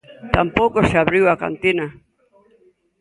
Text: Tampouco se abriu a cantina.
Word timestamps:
Tampouco 0.35 0.77
se 0.89 0.95
abriu 0.97 1.25
a 1.27 1.39
cantina. 1.43 1.85